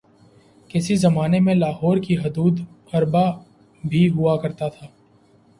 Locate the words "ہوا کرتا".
4.09-4.67